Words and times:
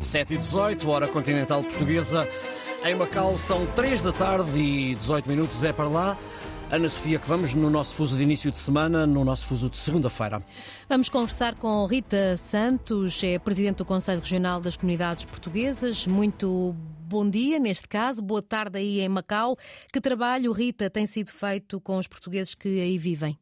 7 0.00 0.34
e 0.34 0.38
18, 0.38 0.88
hora 0.88 1.06
continental 1.06 1.62
portuguesa. 1.62 2.26
Em 2.84 2.94
Macau 2.94 3.36
são 3.36 3.66
3 3.76 4.00
da 4.00 4.10
tarde 4.10 4.58
e 4.58 4.94
18 4.94 5.28
minutos, 5.28 5.62
é 5.62 5.72
para 5.72 5.88
lá. 5.88 6.18
Ana 6.70 6.88
Sofia, 6.88 7.18
que 7.18 7.28
vamos 7.28 7.52
no 7.52 7.68
nosso 7.68 7.94
fuso 7.94 8.16
de 8.16 8.22
início 8.22 8.50
de 8.50 8.56
semana, 8.56 9.06
no 9.06 9.24
nosso 9.24 9.44
fuso 9.44 9.68
de 9.68 9.76
segunda-feira. 9.76 10.40
Vamos 10.88 11.08
conversar 11.08 11.56
com 11.56 11.84
Rita 11.84 12.36
Santos, 12.36 13.22
é 13.22 13.38
Presidente 13.38 13.78
do 13.78 13.84
Conselho 13.84 14.20
Regional 14.20 14.60
das 14.60 14.76
Comunidades 14.76 15.24
Portuguesas. 15.24 16.06
Muito 16.06 16.74
bom 17.00 17.28
dia, 17.28 17.58
neste 17.58 17.86
caso, 17.88 18.22
boa 18.22 18.40
tarde 18.40 18.78
aí 18.78 19.00
em 19.00 19.08
Macau. 19.08 19.56
Que 19.92 20.00
trabalho, 20.00 20.52
Rita, 20.52 20.88
tem 20.88 21.06
sido 21.06 21.30
feito 21.30 21.80
com 21.80 21.98
os 21.98 22.06
portugueses 22.06 22.54
que 22.54 22.80
aí 22.80 22.96
vivem? 22.96 23.36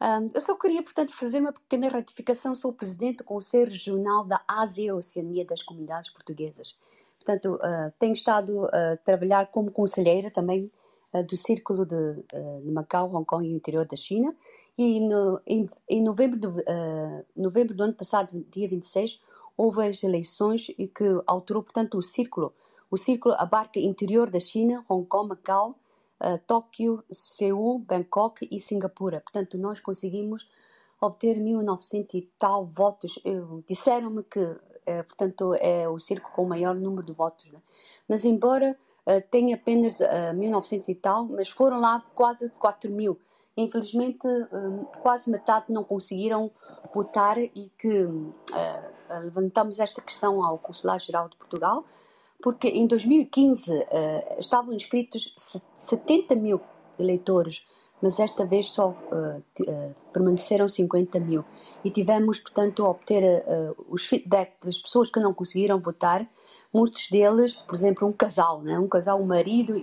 Um, 0.00 0.28
eu 0.34 0.40
só 0.40 0.54
queria, 0.54 0.82
portanto, 0.82 1.14
fazer 1.14 1.40
uma 1.40 1.52
pequena 1.52 1.88
ratificação. 1.88 2.54
Sou 2.54 2.72
presidente 2.72 3.18
do 3.18 3.24
Conselho 3.24 3.70
Regional 3.70 4.24
da 4.24 4.42
Ásia 4.46 4.84
e 4.84 4.92
Oceania 4.92 5.44
das 5.44 5.62
Comunidades 5.62 6.10
Portuguesas. 6.10 6.76
Portanto, 7.18 7.54
uh, 7.54 7.92
tenho 7.98 8.12
estado 8.12 8.66
a 8.66 8.96
trabalhar 8.98 9.46
como 9.48 9.70
conselheira 9.70 10.30
também 10.30 10.70
uh, 11.12 11.24
do 11.24 11.36
Círculo 11.36 11.86
de, 11.86 11.94
uh, 11.94 12.62
de, 12.62 12.70
Macau, 12.70 13.12
Hong 13.12 13.24
Kong 13.24 13.48
e 13.48 13.52
interior 13.52 13.86
da 13.86 13.96
China. 13.96 14.34
E 14.78 15.00
no, 15.00 15.40
em, 15.46 15.66
em 15.88 16.02
novembro, 16.02 16.38
do, 16.38 16.54
novembro 17.34 17.74
do 17.74 17.82
ano 17.82 17.94
passado, 17.94 18.44
dia 18.50 18.68
26, 18.68 19.18
houve 19.56 19.86
as 19.86 20.04
eleições 20.04 20.68
e 20.76 20.86
que 20.86 21.04
alterou, 21.26 21.62
portanto, 21.62 21.96
o 21.96 22.02
Círculo. 22.02 22.52
O 22.90 22.98
Círculo 22.98 23.34
abarca 23.38 23.80
interior 23.80 24.28
da 24.28 24.38
China, 24.38 24.84
Hong 24.86 25.06
Kong, 25.06 25.30
Macau, 25.30 25.74
Tóquio, 26.46 27.04
Seul, 27.10 27.78
Bangkok 27.80 28.48
e 28.50 28.60
Singapura. 28.60 29.20
Portanto, 29.20 29.58
nós 29.58 29.80
conseguimos 29.80 30.48
obter 31.00 31.38
1900 31.38 32.14
e 32.14 32.30
tal 32.38 32.64
votos. 32.66 33.18
Disseram-me 33.68 34.22
que, 34.22 34.40
uh, 34.40 35.04
portanto, 35.06 35.54
é 35.54 35.88
o 35.88 35.98
circo 35.98 36.30
com 36.32 36.44
o 36.44 36.48
maior 36.48 36.74
número 36.74 37.06
de 37.06 37.12
votos. 37.12 37.50
Né? 37.50 37.60
Mas, 38.08 38.24
embora 38.24 38.76
uh, 39.06 39.22
tenha 39.30 39.56
apenas 39.56 40.00
uh, 40.00 40.34
1900 40.34 40.88
e 40.88 40.94
tal, 40.94 41.26
mas 41.26 41.48
foram 41.48 41.78
lá 41.78 42.02
quase 42.14 42.48
4 42.50 42.90
mil. 42.90 43.18
Infelizmente, 43.58 44.28
quase 45.00 45.30
metade 45.30 45.72
não 45.72 45.82
conseguiram 45.82 46.50
votar 46.92 47.38
e 47.38 47.72
que 47.78 48.06
levantamos 49.22 49.80
esta 49.80 50.02
questão 50.02 50.44
ao 50.44 50.58
Consulado-Geral 50.58 51.30
de 51.30 51.38
Portugal 51.38 51.82
porque 52.42 52.68
em 52.68 52.86
2015 52.86 53.72
uh, 53.72 53.86
eh, 53.90 54.36
estavam 54.38 54.72
inscritos 54.74 55.34
70 55.74 56.34
mil 56.34 56.60
eleitores, 56.98 57.64
mas 58.00 58.20
esta 58.20 58.44
vez 58.44 58.70
só 58.70 58.90
uh, 58.90 59.42
uh, 59.62 59.94
permaneceram 60.12 60.68
50 60.68 61.18
mil. 61.18 61.44
E 61.84 61.90
tivemos, 61.90 62.38
portanto, 62.40 62.84
a 62.84 62.90
obter 62.90 63.44
os 63.88 64.04
feedback 64.06 64.52
das 64.62 64.78
pessoas 64.78 65.10
que 65.10 65.20
não 65.20 65.32
conseguiram 65.32 65.80
votar, 65.80 66.28
muitos 66.72 67.10
deles, 67.10 67.54
por 67.54 67.74
exemplo, 67.74 68.06
um 68.06 68.12
casal, 68.12 68.60
né? 68.62 68.78
um 68.78 68.88
casal, 68.88 69.20
o 69.20 69.26
marido 69.26 69.76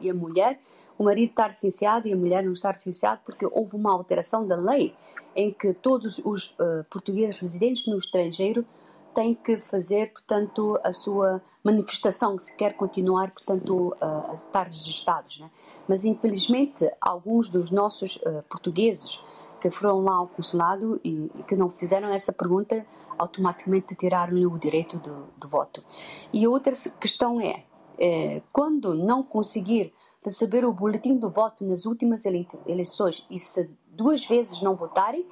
e, 0.00 0.10
a 0.10 0.14
mulher, 0.14 0.58
o 0.98 1.04
marido 1.04 1.30
está 1.30 1.48
licenciado 1.48 2.08
e 2.08 2.12
a 2.12 2.16
mulher 2.16 2.42
não 2.42 2.52
está 2.52 2.72
licenciada 2.72 3.20
porque 3.24 3.46
houve 3.46 3.76
uma 3.76 3.92
alteração 3.92 4.46
da 4.46 4.56
lei 4.56 4.94
em 5.36 5.52
que 5.52 5.72
todos 5.74 6.20
os 6.24 6.54
portugueses 6.90 7.38
residentes 7.40 7.86
no 7.86 7.96
estrangeiro 7.96 8.66
tem 9.14 9.34
que 9.34 9.58
fazer, 9.58 10.12
portanto, 10.12 10.78
a 10.82 10.92
sua 10.92 11.42
manifestação, 11.62 12.38
se 12.38 12.54
quer 12.54 12.74
continuar, 12.74 13.30
portanto, 13.30 13.96
a 14.00 14.34
estar 14.34 14.64
registados. 14.64 15.38
Né? 15.38 15.50
Mas, 15.86 16.04
infelizmente, 16.04 16.90
alguns 17.00 17.48
dos 17.48 17.70
nossos 17.70 18.16
uh, 18.16 18.42
portugueses 18.48 19.22
que 19.60 19.70
foram 19.70 20.00
lá 20.00 20.14
ao 20.14 20.26
consulado 20.26 20.98
e, 21.04 21.30
e, 21.34 21.42
que 21.42 21.54
não 21.54 21.68
fizeram 21.68 22.08
essa 22.08 22.32
pergunta, 22.32 22.86
automaticamente 23.18 23.94
tiraram-lhe 23.94 24.46
o 24.46 24.58
direito 24.58 24.98
do, 24.98 25.26
do, 25.36 25.48
voto. 25.48 25.84
E 26.32 26.48
outra 26.48 26.72
questão 26.98 27.38
é, 27.40 27.64
é, 27.98 28.40
quando 28.50 28.94
não 28.94 29.22
conseguir 29.22 29.92
receber 30.24 30.64
o 30.64 30.72
boletim 30.72 31.16
do 31.16 31.28
voto 31.28 31.64
nas 31.64 31.84
últimas 31.84 32.24
eleições 32.24 33.26
e 33.30 33.38
se 33.38 33.70
duas 33.88 34.24
vezes 34.26 34.62
não 34.62 34.74
votarem, 34.74 35.26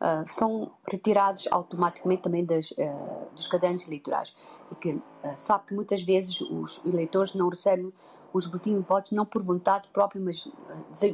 uh, 0.00 0.28
são 0.28 0.70
retirados 0.90 1.48
automaticamente 1.50 2.22
também 2.22 2.44
das, 2.44 2.70
uh, 2.72 3.34
dos 3.34 3.46
cadernos 3.46 3.86
eleitorais. 3.86 4.34
E 4.70 4.74
que 4.74 4.92
uh, 4.92 5.02
sabe 5.36 5.66
que 5.66 5.74
muitas 5.74 6.02
vezes 6.02 6.40
os 6.40 6.80
eleitores 6.84 7.34
não 7.34 7.48
recebem 7.48 7.92
os 8.32 8.46
boletins 8.46 8.76
de 8.76 8.82
votos 8.82 9.12
não 9.12 9.24
por 9.24 9.42
vontade 9.42 9.88
própria, 9.88 10.20
mas 10.20 10.46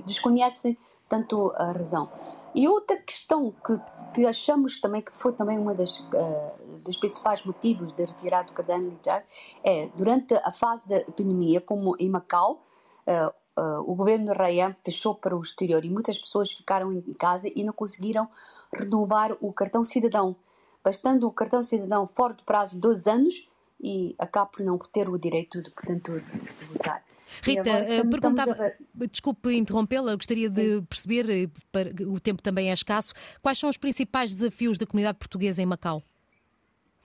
desconhecem 0.04 0.76
tanto 1.08 1.52
a 1.56 1.72
razão. 1.72 2.10
E 2.54 2.68
outra 2.68 2.96
questão 2.96 3.52
que, 3.64 3.80
que 4.14 4.26
achamos 4.26 4.80
também 4.80 5.02
que 5.02 5.12
foi 5.12 5.32
também 5.32 5.58
uma 5.58 5.74
das 5.74 5.98
uh, 6.00 6.78
dos 6.84 6.96
principais 6.96 7.44
motivos 7.44 7.92
de 7.92 8.04
retirar 8.04 8.44
do 8.44 8.52
caderno 8.52 8.86
eleitoral 8.86 9.22
é 9.64 9.88
durante 9.96 10.34
a 10.34 10.52
fase 10.52 10.88
da 10.88 10.98
epidemia, 10.98 11.60
como 11.60 11.96
em 11.98 12.08
Macau, 12.08 12.62
uh, 13.08 13.34
uh, 13.56 13.81
o 13.81 13.94
governo 13.94 14.32
de 14.32 14.38
Rayan 14.38 14.75
fechou 14.84 15.15
para 15.15 15.37
o 15.37 15.42
exterior 15.42 15.84
e 15.84 15.91
muitas 15.91 16.19
pessoas 16.19 16.53
ficaram 16.53 16.92
em 16.92 17.00
casa 17.15 17.48
e 17.54 17.65
não 17.65 17.72
conseguiram 17.72 18.28
renovar 18.72 19.37
o 19.41 19.53
cartão 19.53 19.84
cidadão, 19.84 20.37
bastando 20.82 21.26
o 21.26 21.32
cartão 21.32 21.62
cidadão 21.62 22.06
fora 22.06 22.34
do 22.34 22.44
prazo 22.44 22.75
de 22.75 22.81
12 22.81 23.10
anos 23.10 23.48
e 23.81 24.14
acaba 24.19 24.47
por 24.47 24.64
não 24.64 24.78
ter 24.78 25.09
o 25.09 25.19
direito 25.19 25.62
de, 25.62 25.70
portanto, 25.70 26.20
de 26.20 26.64
votar. 26.66 27.03
Rita, 27.43 27.60
agora, 27.60 28.09
perguntava, 28.09 28.53
a... 28.53 29.06
desculpe 29.06 29.53
interrompê-la, 29.56 30.14
gostaria 30.14 30.48
Sim. 30.48 30.54
de 30.54 30.82
perceber, 30.82 31.28
eh, 31.28 32.04
o 32.06 32.20
tempo 32.20 32.41
também 32.43 32.70
é 32.70 32.72
escasso, 32.72 33.12
quais 33.43 33.59
são 33.59 33.69
os 33.69 33.76
principais 33.76 34.31
desafios 34.31 34.78
da 34.78 34.87
comunidade 34.87 35.19
portuguesa 35.19 35.60
em 35.60 35.66
Macau? 35.66 36.03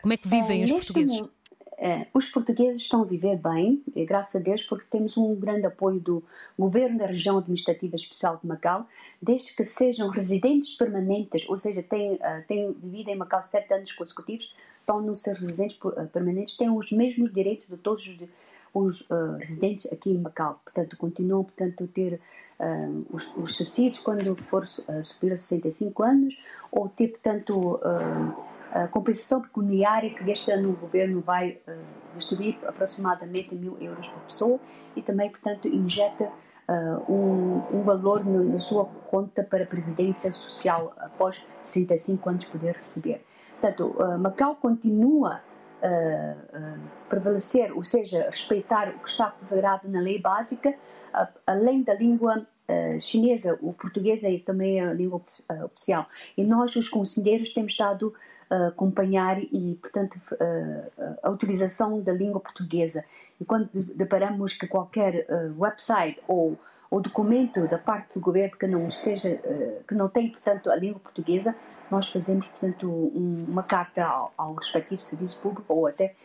Como 0.01 0.13
é 0.13 0.17
que 0.17 0.27
vivem 0.27 0.61
é, 0.61 0.65
os 0.65 0.71
portugueses? 0.71 1.19
É, 1.19 1.23
os 2.13 2.29
portugueses 2.29 2.81
estão 2.81 3.01
a 3.01 3.05
viver 3.05 3.37
bem, 3.37 3.81
graças 4.05 4.35
a 4.35 4.43
Deus, 4.43 4.63
porque 4.63 4.85
temos 4.89 5.15
um 5.15 5.33
grande 5.35 5.65
apoio 5.65 5.99
do 5.99 6.23
Governo 6.57 6.97
da 6.97 7.05
Região 7.05 7.37
Administrativa 7.37 7.95
Especial 7.95 8.37
de 8.41 8.45
Macau, 8.47 8.85
desde 9.21 9.53
que 9.55 9.63
sejam 9.63 10.09
residentes 10.09 10.75
permanentes, 10.75 11.47
ou 11.49 11.57
seja, 11.57 11.83
têm, 11.83 12.13
uh, 12.13 12.43
têm 12.47 12.73
vivido 12.73 13.09
em 13.09 13.15
Macau 13.15 13.43
sete 13.43 13.73
anos 13.73 13.91
consecutivos, 13.91 14.53
estão 14.79 15.01
no 15.01 15.15
ser 15.15 15.35
residentes 15.35 15.77
uh, 15.83 16.07
permanentes, 16.07 16.57
têm 16.57 16.69
os 16.69 16.91
mesmos 16.91 17.33
direitos 17.33 17.67
de 17.67 17.77
todos 17.77 18.07
os, 18.07 18.27
os 18.73 19.01
uh, 19.01 19.37
residentes 19.39 19.91
aqui 19.91 20.11
em 20.11 20.17
Macau. 20.17 20.59
Portanto, 20.63 20.97
continuam 20.97 21.43
portanto, 21.43 21.83
a 21.83 21.87
ter 21.87 22.19
os, 23.09 23.33
os, 23.37 23.55
subsídios 23.55 23.99
quando 23.99 24.35
for 24.35 24.67
subir 24.67 25.31
a 25.31 25.37
65 25.37 26.03
anos, 26.03 26.37
ou 26.69 26.89
ter, 26.89 27.07
portanto, 27.07 27.79
a 28.71 28.87
compensação 28.87 29.41
pecuniária 29.41 30.11
que 30.11 30.29
este 30.29 30.51
ano 30.51 30.71
o 30.71 30.75
governo 30.75 31.21
vai 31.21 31.59
uh, 31.67 31.71
distribuir 32.15 32.57
aproximadamente 32.67 33.55
mil 33.55 33.77
euros 33.81 34.07
por 34.07 34.21
pessoa 34.21 34.59
e 34.95 35.01
também, 35.01 35.29
portanto, 35.29 35.67
injeta 35.67 36.25
uh, 36.25 37.11
um, 37.11 37.63
um, 37.73 37.83
valor 37.83 38.23
no, 38.23 38.43
na 38.43 38.59
sua 38.59 38.85
conta 38.85 39.43
para 39.43 39.63
a 39.63 39.67
Previdência 39.67 40.31
Social 40.31 40.93
após 40.97 41.43
65 41.63 42.29
anos 42.29 42.45
poder 42.45 42.75
receber. 42.75 43.25
Portanto, 43.59 43.95
uh, 43.97 44.19
Macau 44.19 44.55
continua 44.55 45.41
a 45.81 46.75
prevalecer, 47.07 47.71
ou 47.71 47.85
seja, 47.85 48.27
respeitar 48.29 48.89
o 48.89 48.99
que 48.99 49.09
está 49.09 49.31
consagrado 49.31 49.87
na 49.87 50.01
lei 50.01 50.19
básica, 50.19 50.75
além 51.47 51.83
da 51.83 51.93
língua 51.93 52.45
chinesa, 52.99 53.57
o 53.61 53.71
português 53.71 54.21
é 54.25 54.37
também 54.39 54.81
a 54.81 54.91
língua 54.91 55.21
oficial. 55.63 56.05
E 56.35 56.43
nós, 56.43 56.75
os 56.75 56.89
conselheiros, 56.89 57.53
temos 57.53 57.71
estado 57.71 58.13
acompanhar 58.49 59.41
e, 59.41 59.77
portanto, 59.81 60.19
a 61.21 61.29
utilização 61.29 62.01
da 62.01 62.11
língua 62.11 62.39
portuguesa. 62.39 63.03
E 63.39 63.45
quando 63.45 63.69
deparamos 63.73 64.53
que 64.53 64.67
qualquer 64.67 65.27
website 65.57 66.19
ou 66.27 66.57
documento 67.01 67.67
da 67.67 67.77
parte 67.77 68.15
do 68.15 68.19
governo 68.19 68.57
que 68.57 68.65
não 68.65 68.87
esteja 68.87 69.39
que 69.87 69.93
não 69.93 70.09
tem 70.09 70.31
portanto 70.31 70.71
a 70.71 70.75
língua 70.75 70.99
portuguesa 70.99 71.55
nós 71.91 72.09
fazemos 72.09 72.47
portanto 72.47 72.89
uma 72.89 73.61
carta 73.61 74.03
ao, 74.03 74.33
ao 74.35 74.53
respectivo 74.55 74.99
serviço 74.99 75.39
público 75.39 75.71
ou 75.71 75.85
até 75.85 76.15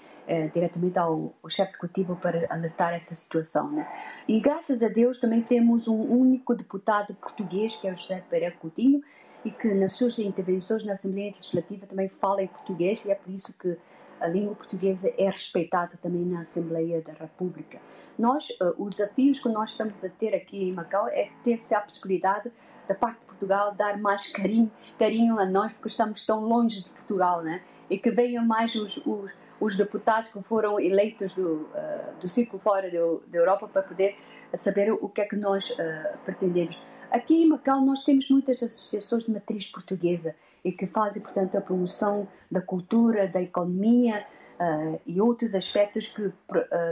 diretamente 0.54 0.98
ao, 0.98 1.34
ao 1.43 1.51
chefe 1.51 1.72
executivo 1.72 2.16
para 2.16 2.47
alertar 2.48 2.95
essa 2.95 3.15
situação 3.15 3.71
né? 3.72 3.87
e 4.27 4.41
graças 4.41 4.83
a 4.83 4.89
Deus 4.89 5.21
também 5.21 5.43
temos 5.43 5.87
um 5.87 6.01
único 6.01 6.54
deputado 6.54 7.13
português 7.15 7.77
que 7.77 7.87
é 7.87 7.93
o 7.93 7.97
José 7.97 8.25
Pereira 8.31 8.57
Coutinho 8.59 9.03
e 9.45 9.51
que 9.51 9.73
nas 9.75 9.93
suas 9.93 10.19
intervenções 10.19 10.85
na 10.85 10.93
Assembleia 10.93 11.33
Legislativa 11.33 11.87
também 11.87 12.09
fala 12.09 12.43
em 12.43 12.47
português 12.47 13.05
e 13.05 13.11
é 13.11 13.15
por 13.15 13.33
isso 13.33 13.57
que 13.59 13.77
a 14.21 14.27
língua 14.27 14.55
portuguesa 14.55 15.13
é 15.19 15.29
respeitada 15.29 15.99
também 16.01 16.25
na 16.25 16.41
Assembleia 16.41 17.03
da 17.03 17.13
República. 17.13 17.79
Nós, 18.19 18.49
uh, 18.51 18.75
os 18.79 18.97
desafios 18.97 19.41
que 19.41 19.49
nós 19.49 19.71
estamos 19.71 20.03
a 20.05 20.09
ter 20.09 20.35
aqui 20.35 20.69
em 20.69 20.73
Macau 20.73 21.09
é 21.09 21.31
ter-se 21.43 21.75
a 21.75 21.81
possibilidade 21.81 22.51
da 22.89 22.95
parte 22.95 23.21
de 23.21 23.27
Portugal 23.27 23.75
dar 23.75 23.99
mais 23.99 24.31
carinho, 24.33 24.71
carinho 24.99 25.39
a 25.39 25.45
nós 25.45 25.73
porque 25.73 25.89
estamos 25.89 26.25
tão 26.25 26.41
longe 26.41 26.83
de 26.83 26.91
Portugal, 26.91 27.43
né? 27.43 27.63
E 27.91 27.99
que 27.99 28.11
venham 28.11 28.45
mais 28.45 28.75
os, 28.75 28.97
os, 29.05 29.33
os 29.61 29.77
deputados 29.77 30.31
que 30.31 30.43
foram 30.43 30.81
eleitos 30.81 31.35
do, 31.35 31.69
uh, 31.75 32.21
do 32.21 32.29
círculo 32.29 32.63
fora 32.63 32.91
da 32.91 33.37
Europa 33.39 33.69
para 33.69 33.83
poder 33.83 34.17
saber 34.55 34.93
o 34.93 35.09
que 35.09 35.21
é 35.21 35.25
que 35.27 35.37
nós 35.37 35.69
uh, 35.71 36.19
pretendemos. 36.25 36.79
Aqui 37.15 37.45
em 37.45 37.47
Macau 37.47 37.81
nós 37.81 38.03
temos 38.03 38.28
muitas 38.28 38.61
associações 38.61 39.22
de 39.22 39.31
matriz 39.31 39.69
portuguesa 39.69 40.34
e 40.65 40.72
que 40.72 40.84
fazem, 40.84 41.22
portanto, 41.22 41.57
a 41.57 41.61
promoção 41.61 42.27
da 42.51 42.61
cultura, 42.61 43.28
da 43.28 43.41
economia 43.41 44.27
uh, 44.59 45.01
e 45.07 45.21
outros 45.21 45.55
aspectos 45.55 46.09
que, 46.09 46.22
uh, 46.22 46.34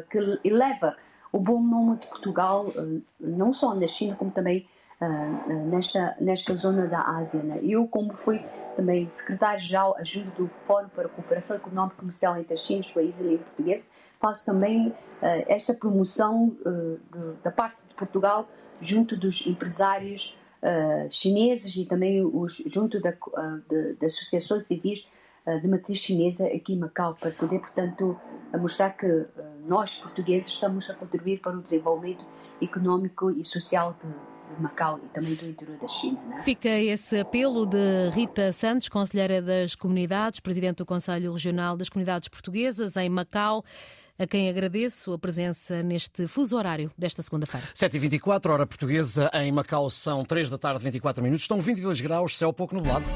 que 0.08 0.38
eleva 0.44 0.96
o 1.32 1.40
bom 1.40 1.60
nome 1.60 1.96
de 1.98 2.06
Portugal, 2.06 2.66
uh, 2.68 3.02
não 3.18 3.52
só 3.52 3.74
na 3.74 3.88
China, 3.88 4.14
como 4.14 4.30
também 4.30 4.68
nesta, 5.68 6.16
nesta 6.20 6.54
zona 6.54 6.86
da 6.86 7.00
Ásia. 7.00 7.42
Né? 7.42 7.58
Eu, 7.60 7.88
como 7.88 8.12
fui 8.12 8.46
também 8.76 9.10
secretário-geral 9.10 9.96
ajudo 9.98 10.30
do 10.36 10.50
Fórum 10.64 10.88
para 10.90 11.06
a 11.06 11.08
Cooperação 11.08 11.56
Económica 11.56 11.96
e 11.96 11.98
Comercial 11.98 12.36
entre 12.36 12.54
a 12.54 12.56
China 12.56 12.78
e 12.78 12.82
os 12.82 12.92
países 12.92 13.20
de 13.20 13.28
língua 13.28 13.44
portuguesa, 13.44 13.84
faço 14.20 14.46
também 14.46 14.94
esta 15.48 15.74
promoção 15.74 16.56
da 17.42 17.50
parte 17.50 17.81
Portugal 17.92 18.48
junto 18.80 19.16
dos 19.16 19.46
empresários 19.46 20.36
uh, 20.62 21.10
chineses 21.10 21.74
e 21.76 21.84
também 21.84 22.24
os, 22.24 22.56
junto 22.66 23.00
da, 23.00 23.10
uh, 23.10 23.62
de, 23.68 23.94
das 23.94 24.14
associações 24.14 24.64
civis 24.64 25.06
uh, 25.46 25.60
de 25.60 25.68
matriz 25.68 25.98
chinesa 25.98 26.46
aqui 26.46 26.74
em 26.74 26.78
Macau, 26.78 27.14
para 27.14 27.30
poder, 27.30 27.60
portanto, 27.60 28.18
mostrar 28.58 28.90
que 28.90 29.26
nós, 29.66 29.96
portugueses, 29.96 30.48
estamos 30.48 30.90
a 30.90 30.94
contribuir 30.94 31.40
para 31.40 31.56
o 31.56 31.62
desenvolvimento 31.62 32.26
económico 32.60 33.30
e 33.30 33.44
social 33.44 33.96
de, 34.02 34.08
Macau 34.58 34.98
e 35.04 35.08
também 35.08 35.34
do 35.34 35.46
interior 35.46 35.78
da 35.78 35.88
China. 35.88 36.18
É? 36.38 36.42
Fica 36.42 36.68
esse 36.68 37.20
apelo 37.20 37.66
de 37.66 38.10
Rita 38.10 38.52
Santos, 38.52 38.88
Conselheira 38.88 39.40
das 39.40 39.74
Comunidades, 39.74 40.40
Presidente 40.40 40.78
do 40.78 40.86
Conselho 40.86 41.32
Regional 41.32 41.76
das 41.76 41.88
Comunidades 41.88 42.28
Portuguesas 42.28 42.96
em 42.96 43.08
Macau 43.08 43.64
a 44.18 44.26
quem 44.26 44.48
agradeço 44.48 45.12
a 45.12 45.18
presença 45.18 45.82
neste 45.82 46.26
fuso 46.26 46.56
horário 46.56 46.92
desta 46.96 47.22
segunda-feira. 47.22 47.66
7h24, 47.74 48.50
hora 48.50 48.66
portuguesa, 48.66 49.30
em 49.34 49.50
Macau 49.50 49.88
são 49.90 50.24
3 50.24 50.48
da 50.48 50.58
tarde, 50.58 50.84
24 50.84 51.22
minutos. 51.22 51.42
Estão 51.42 51.60
22 51.60 52.00
graus, 52.00 52.36
céu 52.36 52.52
pouco 52.52 52.74
nublado. 52.74 53.06